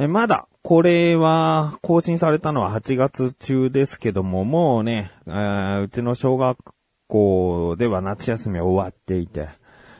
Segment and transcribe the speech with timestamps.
[0.00, 6.56] えまだ、これは更新されたのは8月中ですけども、もうね、えーうちの小学
[7.08, 9.48] 校では夏休みは終わっていて、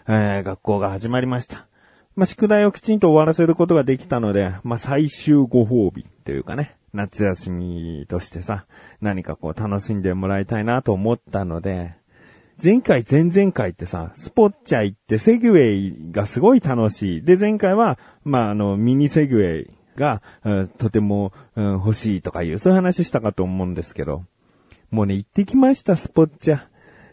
[0.06, 1.66] えー学校が始まりました。
[2.14, 8.66] まあ、宿題をきちんと終わらせることができたので、まあ、最終ご褒美というかね、夏休みとしてさ、
[9.01, 11.96] 何かこう楽しんでもらいたいなと思ったので、
[12.62, 17.23] 前回、前々回ってさ、スポッチャ行ってセグウェイがすごい楽しい。
[17.23, 20.23] で、前回は、まあ、あの、ミニセグウェイが、
[20.79, 24.25] とても、うん欲しいとかいう、そういう話したかと思うんですけど、
[24.91, 26.62] もうね、行ってきました、スポッチャ。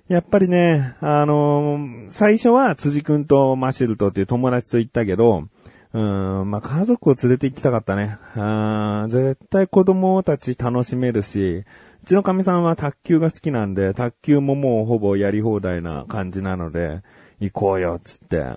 [0.07, 5.47] やっぱりね、あのー最初は辻くんとマシルトっていう友達と行ったけど、
[5.93, 8.17] うん、まあ、家族を連れて行きたかったね。
[8.35, 11.63] あ絶対子供たち楽しめるし、
[12.03, 17.01] うちの神さんは卓球が好きなんで、卓球ももうほぼやり放題な感じなので、
[17.39, 18.53] 行こうよ、つって、行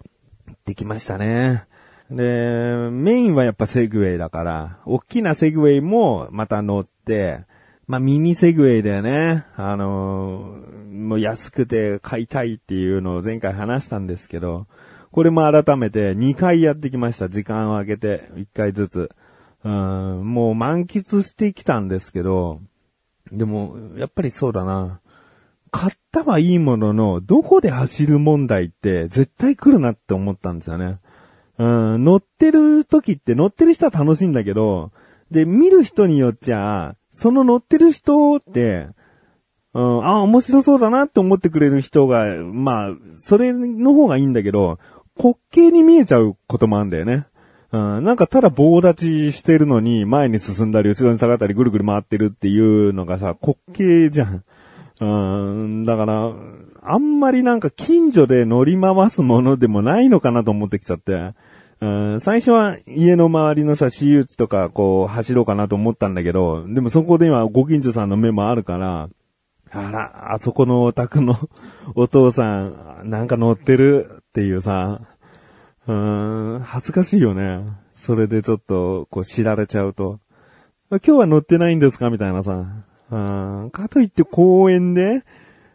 [0.53, 1.68] ってきましたね。
[2.11, 7.47] で、メインはやっぱセグウェイだから、大きなセグウェイもまた乗って、
[7.87, 9.45] まあ、ミニセグウェイだよね。
[9.57, 14.67] あのーもう安くて買いたいっていうのを前回話したんですけど、
[15.11, 17.29] これも改めて2回やってきました。
[17.29, 19.11] 時間を空けて、1回ずつ。
[19.65, 22.61] うん、もう満喫してきたんですけど、
[23.33, 25.01] でも、やっぱりそうだな。
[25.71, 30.99] 買ったはいいものの、どこで走る問題って絶対来るなって思ったんですよね。
[31.59, 31.67] う
[31.99, 34.93] ん、乗ってる時って乗ってる人は楽しいんだけど、
[35.31, 38.89] で、見る人によっちゃ、その乗ってる人って、
[39.75, 44.79] うん、あ、面白そうだなって思ってくれる人が、まあ、それの方がいいんだけど、
[45.19, 47.27] 滑稽に見えちゃうこともあるんだよね。
[47.71, 54.45] うん、なんかただ棒立ちしてるのに、前に進んだり、後ろに下がったり、ぐるぐる回ってるっていうのがさ、滑稽じゃん。
[55.01, 56.33] うん、だから、
[56.83, 61.35] あんまりなんか近所で乗り回すものでもないのかなと思ってきちゃって。
[61.81, 69.09] うん、最初は家の周りのさ、私有地とかこう走ろうかなと思ったんだけど、でもそこで今ご近所さんの目もあるから、
[69.71, 71.37] あら、あそこのお宅の
[71.95, 75.03] お父さん、なんか乗ってるっていうさ、
[75.87, 77.65] うーん、恥ずかしいよね。
[77.95, 80.21] それでちょっと、こう知られちゃうと。
[80.91, 82.11] 今日は乗ってないんですか？
[82.11, 82.65] みたいなさ。
[83.11, 83.17] う
[83.67, 85.23] ん、かといって公園で、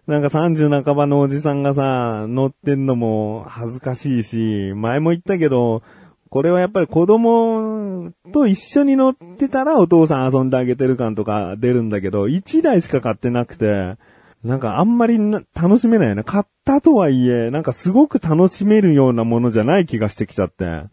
[0.05, 5.81] なんか30半ばのおじさんがさ、乗ってんのも恥ずかしいし、前も言ったけど、
[6.29, 13.95] これはやっぱり子供と一緒に乗ってたらお父さん遊んであげてる感とか出るんだけど、1台しか買ってなくて、
[14.43, 15.17] なんかあんまり
[15.53, 16.23] 楽しめないよね。
[16.23, 20.83] 買ったとはいえ、なんかすごく楽しめるようなものじゃない気がしてきちゃって。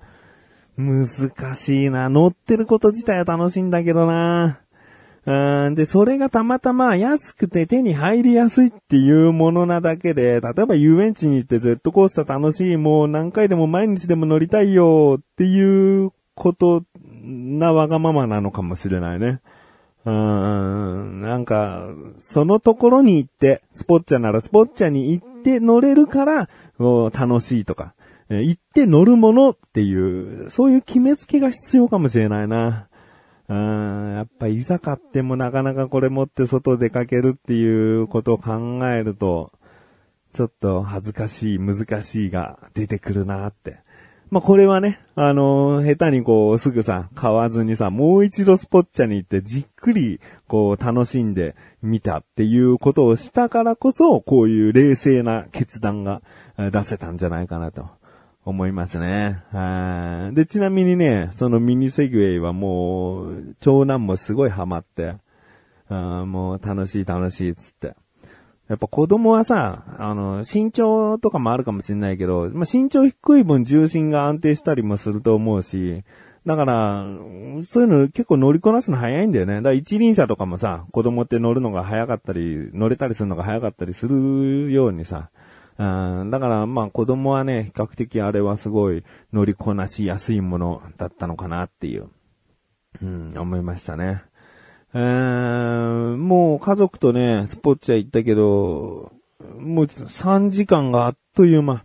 [0.77, 2.09] 難しいな。
[2.09, 4.61] 乗ってること自体は楽しいんだけどな。
[5.33, 16.83] うんで、それがたまたま安くて手に入りやすいっていうものなだけで、例えば遊園地に行ってジェットコースター楽しい、もう何回でも毎日でも乗りたいよっていうこと
[17.23, 19.41] なわがままなのかもしれないね。
[20.05, 21.87] うん、なんか、
[22.19, 26.49] そのところに行って、スポッチャならスポッチャに行って乗れるから、
[26.79, 27.95] 楽しいとか、
[28.31, 32.89] 行って乗るものっていう、そういう決めつけが必要かもしれないな。
[33.51, 39.51] うん、やっぱいざ買ってもなかなかこれ持って外出かけるっていうことを考えると、
[40.33, 43.79] ちょっと恥ずかしい、難しいが出てくるなって。
[44.31, 56.23] まあ、これはね、あのー下手にこう、すぐさ、買わずにさ、もう一度スポッチャに行ってじっくり、こう、楽しんでみたっていうことをしたからこそ、こういう冷静な決断が
[56.57, 57.89] 出せたんじゃないかなと
[58.45, 59.43] 思いますね。
[59.53, 65.15] はいで、ちなみにね、そのミニセグウェイはもう、長男もすごいハマって、
[65.89, 67.95] あもう楽しい楽しいっつって。
[68.69, 76.05] やっぱ子供はさ、あの、身長とかもあるかもしれないけど、まあ、身長低い分重心が安定したりもすると思うし、
[76.47, 77.05] だから、
[77.65, 79.57] そういうの結構乗りこなすの早いんだよね。
[79.57, 85.31] だから一輪車とかもさ、子供って乗るのが早かったり、乗れたりするのが早かったりするようにさ、
[85.81, 92.11] うんだからまあ子供はね、比較的あれはすごい乗りこなしやすいものだったのかなっていう、
[93.03, 94.23] うん、思いましたね。
[94.93, 99.13] えー、もう家族とね、スポッチャ行ったけど、
[99.59, 101.83] もう3時間があっという間。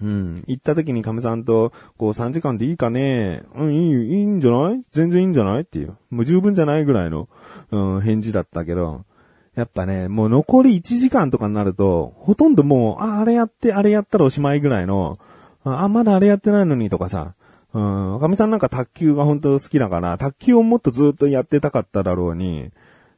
[0.00, 0.42] うん。
[0.46, 3.42] 行った時に亀さんと、こう3時間でいいかね？
[3.54, 4.82] うん、いい、いいんじゃない？
[4.90, 5.62] 全然いいんじゃない？
[5.62, 5.96] っていう。
[6.10, 7.28] もう十分じゃないぐらいの、
[7.70, 9.04] うん、返事だったけど、
[9.54, 15.18] やっぱね、もう残り1時間とかになると、ほとんどもう、あ、あれやって、あれやったらおしまいぐらいの、
[15.64, 17.34] あ、まだあれやってないのにとかさ、
[17.74, 22.70] うん、かみさんなんか卓球が本当好きだから、卓球をもっとずっとやってたかっただろうに、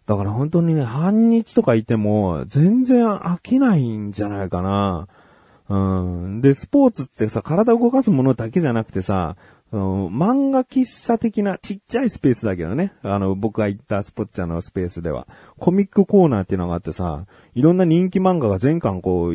[0.07, 5.09] だから本当にね、半日とかいても、全然飽きないんじゃないかな。
[5.69, 6.41] うん。
[6.43, 9.37] で、スポーツってさ、体動かすものだけじゃなくてさ、
[9.77, 12.93] 漫画喫茶的なちっちゃいスペースだけどね。
[13.03, 15.27] あの、僕が行ったスポッチャのスペースでは。
[15.59, 19.35] コミックコーナーっていうのがあってさ、いろんな人気漫画が全巻こう、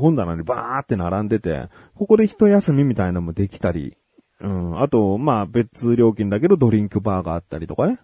[0.00, 3.96] 本棚にバーって並んでて、ここで一休みみたいなのもできたり、
[4.40, 7.98] うん、あと、まあ別料金だけどドリンクバーがあったりとかね。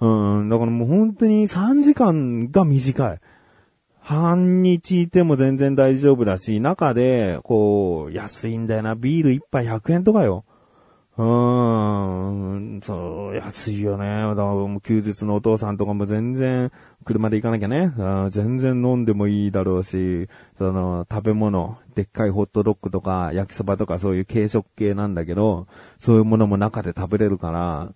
[0.00, 3.20] うん、だからもう本当に3時間が短い。
[4.00, 8.94] 半日いても全然大丈夫だし、中で、こう、安いんだよな。
[8.94, 10.44] ビール一杯100円とかよ。
[11.18, 14.06] うーん、そう、安いよね。
[14.06, 16.70] だからもう休日のお父さんとかも全然
[17.04, 17.92] 車で行かなきゃね。
[18.30, 20.28] 全然飲んでもいいだろうし、
[20.58, 25.66] その食べ物、でっかいホットドッグとか焼きそばとかそういう軽食系なんだけど、
[25.98, 27.92] そういうものも中で食べれるから、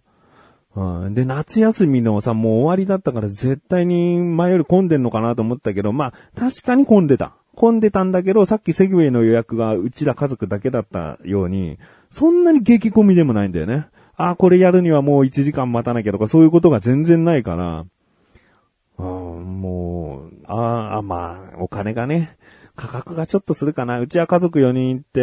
[0.75, 7.37] うん、で、夏休みのさ、もう終わりだったから絶対に前より混んでんのかなと思ったけど、まあ、確かに混んでた。
[7.55, 11.79] 混んでたんだけど、さっきセグウェイの予約がうちら家族だけだったように、
[12.13, 13.87] そんなに激込みでもないんだよね。
[14.17, 17.87] あ、これやるにはもう1時間待たなきゃとかそういうことが全然ないから、
[18.99, 22.37] あもう、ああ、まあ、お金がね、
[22.77, 23.99] 価格がちょっとするかな。
[23.99, 25.21] うちは家族4人行って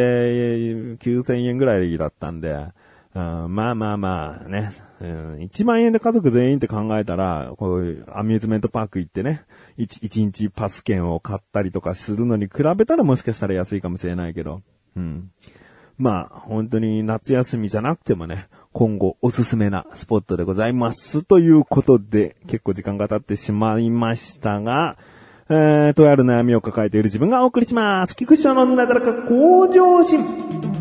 [0.97, 2.67] 9000円ぐらいだったんで、
[3.15, 4.71] うん、まあまあまあね、
[5.01, 9.43] うん、1万円で家族全員って考えたら、こういうアミューズメントパーク行ってね、
[9.77, 14.61] 1, 1日パス券を買ったりとかするのに比べたらもしかしたら安いかもしれないけど、
[14.95, 15.31] うん。
[15.99, 21.23] まあ、本当に夏休みじゃなくてもね、今後おすすめなスポットでございます。
[21.23, 24.97] ということで、結構時間が経ってしまいましたが、
[25.49, 28.15] えー、とある悩みを抱えている自分がお送りします。
[28.15, 30.78] 菊池さんのなだらか向上心。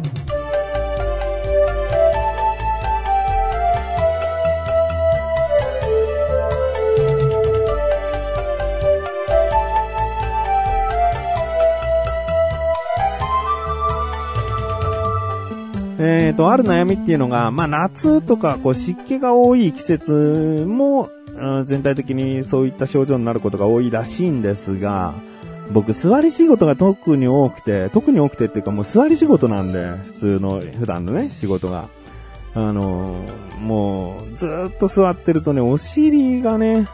[16.38, 25.14] と、ある悩みっていうのが、まあ、夏とか、こう、湿気が多い季節も、うん、全体的にそういった症状になることが多いらしいんですが、
[25.72, 31.88] 僕、座り仕事が特に多くて、特に多くてっていうかもう座り仕事なんで、普通の、普段のね、仕事が。
[32.54, 33.24] あの、
[33.60, 36.86] もう、ずっと座ってるとね、お尻がね、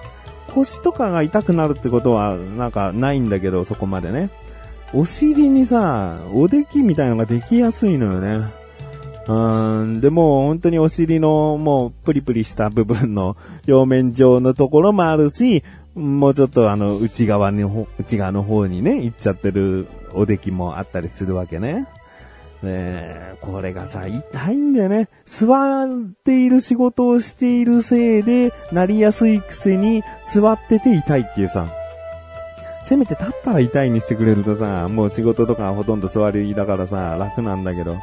[0.54, 4.30] 腰とかが痛くなるってことは、なんかないんだけど、そこまでね。
[4.94, 8.63] お尻にさ、おできみたいのができやすいのよね。
[9.26, 13.36] うん、でも本当にお尻のもうプリプリした部分の
[13.66, 15.62] 表面上のところもあるし、
[15.94, 17.64] もうちょっとあの内側に、
[17.98, 21.86] 内側の方にね、行っちゃってるおできもあったりするわけね。
[22.62, 25.08] ねこれがさ、痛いんだよね。
[25.26, 25.46] 座
[25.84, 25.86] っ
[26.24, 31.66] ている仕事をしているせいで、なりやすいくせに、座ってて痛いっていうさ。
[32.82, 37.96] せめて立ったら痛いにしてくれるとさ、もう仕事とかほとんど座りだからさ、楽なんだけど。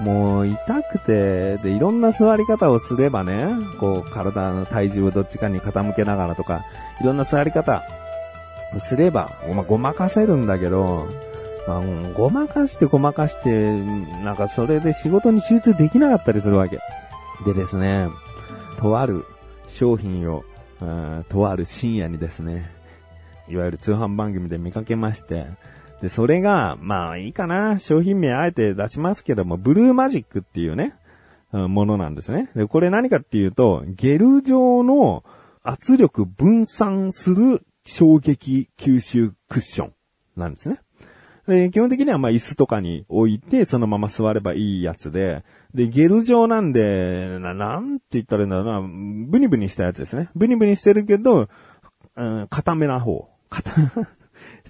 [0.00, 3.48] もう痛くて、で、いろんな座り方をすればね、
[3.78, 6.64] こう、体の体重をどっちかに傾けながらとか、
[7.00, 7.82] いろんな座り方
[8.78, 11.06] すれば、まあ、ごまかせるんだけど、
[11.68, 11.82] まあ、
[12.14, 13.70] ごまかしてごまかして、
[14.22, 16.78] なんかそれで仕事に集中できなかったりするわけ。
[17.44, 18.08] でですね、
[18.78, 19.26] とある
[19.68, 20.44] 商品を、
[21.28, 22.70] とある深夜にですね、
[23.48, 25.46] いわゆる通販番組で見かけまして、
[26.02, 27.78] で、それが、まあいいかな。
[27.78, 30.94] 商品名あえて出しますけども、ブルーマジックっていうね、
[31.52, 32.48] ものなんですね。
[32.54, 35.24] で、これ何かっていうと、ゲル状の
[35.62, 39.92] 圧力分散する衝撃吸収クッション
[40.36, 40.78] なんですね。
[41.46, 50.30] で、基本的にはまあ椅子とかに置いて、そのまま座ればいいやつで、で、ゲル状なんで、な、なんて言ったらいいんだろうな、ブニブニしたやつですね。
[50.34, 51.48] ブニブニしてるけど、
[52.16, 53.28] うん、固めな方。
[53.48, 54.08] 固、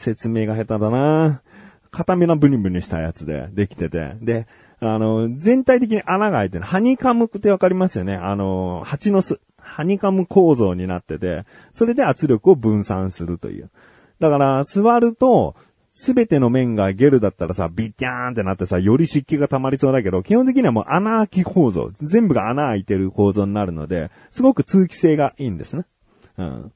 [0.01, 1.43] 説明が下手だな
[1.91, 4.17] 固めなブニブニしたやつでできてて。
[4.23, 4.47] で、
[4.81, 6.65] あの、全体的に穴が開いてる。
[6.65, 9.41] ハニカムってわかりますよねあの、蜂の巣。
[9.59, 13.71] ハニカム構造になってて、それで圧力を分散するという。
[14.21, 15.55] だから、座ると、
[15.93, 21.91] すべての面がゲルだったらさ、ビッテャーンってなってさ、より湿気が溜まりそうだけど、基本的にはもう穴開き構造。
[22.01, 25.85] 全部が穴開いてる構造になるので、すごく通気性がいいんですね。
[26.39, 26.73] うん。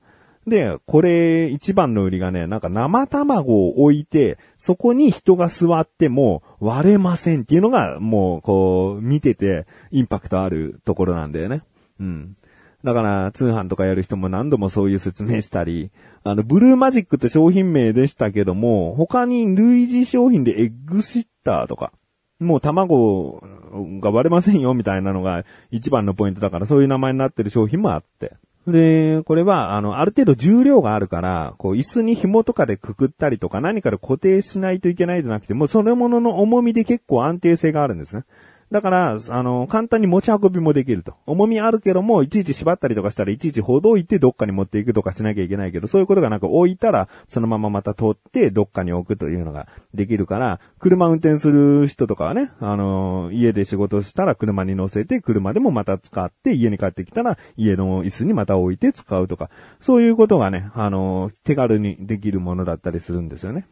[0.46, 11.62] で、これ一番の売りがね、なんか生卵を置いて、そこに人が座っても割れませんっていうのがもうこう見ててインパクトあるところなんだよね。
[11.98, 12.36] うん。
[12.84, 15.90] だから通販とかやる人も何度もそういう説明したり、
[16.22, 21.92] あの、ブルーマジックって商品名でしたけども、他に類似商品でエッグシッターとか、
[22.40, 23.40] もう卵
[24.00, 28.34] が割れませんよみたいなのが一番のポイントだからそういう名前になってる商品もあって。
[28.66, 38.24] で、これは、あの、ある程度重量があるから、こう、椅子に紐とかでくくったりとか何かで固定しないといけないじゃなくて、もうそのものの重みで結構安定性があるんですね。
[38.74, 41.14] だから、あの、簡単に持ち運びもできると。
[41.26, 59.50] 重みあるけども、いちいち縛ったりとかしたらいちいちほどいてどっかに持っていくとかしなきゃいけないけど、そういうことがなく置いたら、そのまままた通ってどっかに置くというのができるから、車運転する人とかはね、あの、家で仕事したら車に乗せて、車でもまた使って、家に帰ってきたら家の椅子にまた置いて使うとか、
[59.80, 63.68] そういうことがね、あの、手軽にできるものだったりするんですよね。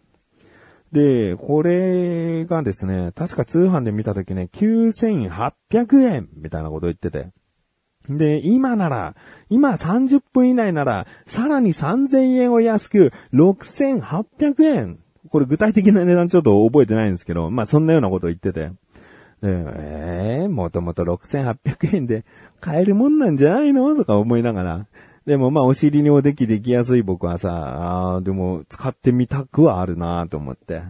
[0.93, 7.29] で、これがですね、確か通販で見たときね、9800円みたいなこと言ってて。
[8.09, 9.15] で、今なら、
[9.49, 14.99] 今30分以内なら、さらに3000円を安く、6800円。
[15.31, 18.71] これ具体的な値段ちょっと覚えてないんですけど、まあそんなようなこと言ってて。
[19.41, 22.25] でえー、もともと6800円で
[22.61, 23.97] 買えるもんなんじゃないの？
[23.97, 24.87] とか思いながら。
[25.27, 30.83] でもまあお尻におできできやすい僕はさ、あでも使ってみたくはあるなと思って。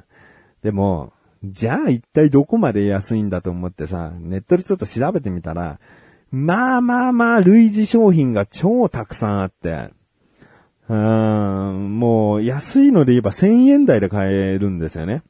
[0.62, 1.12] でも、
[1.44, 5.80] じゃあ一体どこまで安いんだと思ってさ、ネットでちょっと調べてみたら、
[6.30, 9.90] まあまあまあ類似商品が超たくさんあって、
[10.88, 15.22] うーん、もう安いので言えば1000円台で買えるんですよね。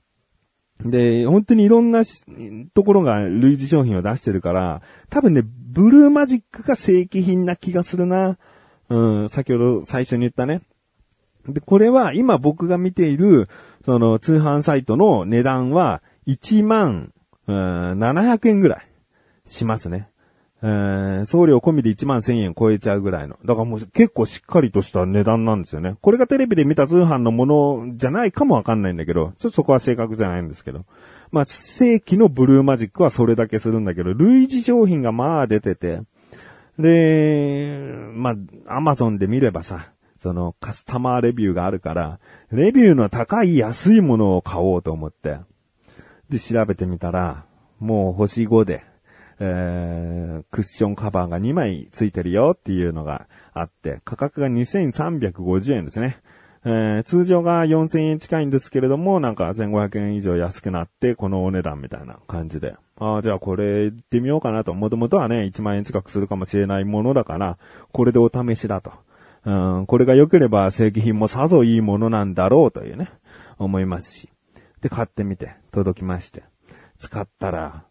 [0.85, 2.03] で、本当にいろんな
[2.75, 8.39] ところが類似商品を出してるから、多分ね、ブルーマジックが正規品な気がするな。
[8.93, 10.61] うん、先ほど最初に言ったね。
[11.49, 13.49] で、これは今僕が見ている、
[13.85, 17.13] その通販サイトの値段は1万、
[17.47, 18.87] うん、700円ぐらい
[19.47, 20.09] しますね。
[20.65, 23.37] えー送料込みで1万1000円超えちゃうぐらいの。
[23.45, 25.97] だからもう結構しっかりとした値段なんですよね。
[26.01, 30.81] これがテレビで見た通販のものじゃないかもわかんないんだけど、ちょっとそこは正確じゃないんですけど。
[31.33, 36.03] まあ、正規のブルーマジックはそれだけするんだけど、類似商品がまあ出てて、
[36.79, 38.35] で、ま
[38.67, 45.39] あ、アマゾンで見ればさ、そのカスタマーレビューがあるから、レビューの高い安いものを買おうと思って、
[46.29, 47.45] で、調べてみたら、
[47.79, 48.85] もう星5で、
[49.41, 56.21] えー、クッションカバーが2枚ついてるよっていうのがあって、価格が2350円ですね。
[56.65, 62.77] えー、通常が4000円近いんですけれども、なんか1500円以上安くなって、このお値段みたいな感じで。
[62.99, 64.73] ああ、じゃあこれ行ってみようかなと。
[64.73, 67.59] もともとはね、1万円近くするかもしれないものだから、
[67.91, 68.93] これでお試しだと。
[69.45, 73.11] うん、これが良ければ正規品もさぞいいものなんだろうというね、
[73.59, 74.29] 思いますし。
[74.81, 76.45] で、買ってみて、届きまして。
[76.99, 77.85] 使ったら、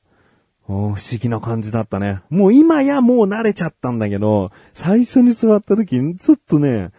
[0.68, 2.22] お不思議な感じだったね。
[2.30, 6.92] もう今やもう慣れちゃったんだけど、最初に座った時にちょっとね、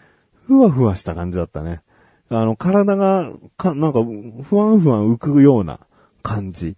[0.47, 1.83] ふわふわした感じだったね。
[2.29, 4.01] あの、体が、か、なんか、
[4.43, 5.81] ふわんふわん浮くような
[6.23, 6.77] 感じ。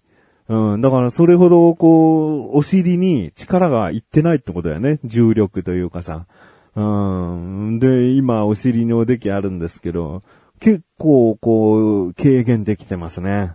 [0.48, 4.98] うん、だからそれほど、こう、お尻に力がいってないってことだよね。
[5.04, 6.26] 重力というかさ。
[6.74, 7.78] うん。
[7.78, 10.22] で、今、お尻におできあるんですけど、
[10.60, 13.52] 結構、こう、軽減できてますね。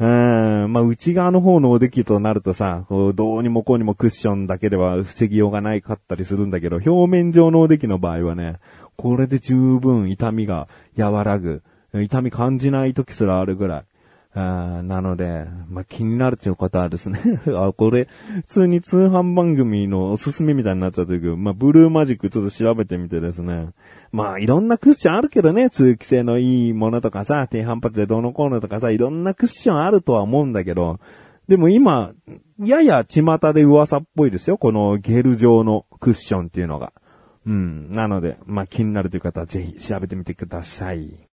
[0.00, 0.72] うん。
[0.72, 8.58] まあ、内側の方のおできとなるとさ、こうどうにもこうにもクッションだけでは防ぎようがないかったりするんだけど、表面上のおできの場合はね、
[8.98, 11.62] これで十分痛みが和らぐ。
[11.94, 13.84] 痛み感じない時すらあるぐらい。
[14.34, 17.20] あなので、まあ、気になるという方はですね、
[17.54, 23.68] あ、これ、普通に通販番組のおすすめみたいになっちゃったけど、まあ、ブルーマジックちょっと調べてみてですね。
[24.10, 30.98] まあ、いろんなクッションあるけどね、通気性のいいものとかさ、低反発でどうのこうのとかさ、いろんなクッションあるとは思うんだけど、
[31.46, 32.12] でも今、
[32.62, 36.92] やや巷で噂っぽいですよ、このゲル状のクッションっていうのが。
[37.46, 37.92] うん。
[37.92, 41.28] なので、まあ、気になるという方はぜひ調べてみてください。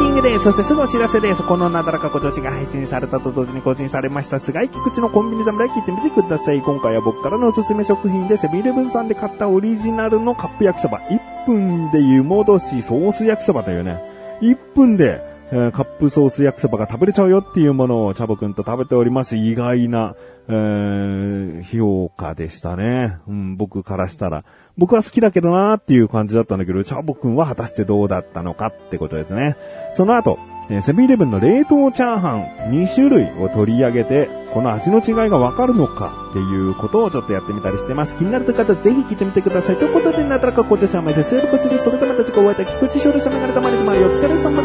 [0.00, 0.44] ディングです。
[0.44, 1.42] そしてすぐお知らせです。
[1.42, 6.62] このなだらかご女子が配信されたと同時に更新されました、菅井菊池のコンビニ侍聞いてみてください。
[6.62, 11.00] 今回は僕からのおすすめ食品でセブンイレブンさんで買ったオリジナルのカップ焼きそば。
[11.10, 14.02] 1分で湯戻しソース焼きそばというね。
[14.40, 15.20] 1分で、
[15.52, 19.36] えーカップソース焼きそばが食べれちゃうよっていうものをチャボくんと食べております。
[19.36, 20.14] 意外な、
[20.48, 23.18] えー評価でしたね。
[23.28, 24.44] うん、僕からしたら。
[24.78, 29.56] 僕は好きだけどなーっていう感じだったんだけど、チャボくんは果たしてどうだったのかってことですね。
[29.92, 30.38] その後、
[30.70, 38.16] えセブンイレブンの冷凍チャーハン2種類を取り上げて、この味の違いがわかるのかっていうことをちょっとやってみたりしてます。
[38.16, 39.76] 気になるという方はぜひ聞いてみてください。
[39.76, 41.30] ということで、なだらかごちそうさまです。
[41.30, 44.62] 末岡する、それではまた次回お会いいたい菊池勝利様がれたまりでもありお疲れ様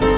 [0.00, 0.09] です。